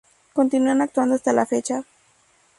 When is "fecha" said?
1.45-1.83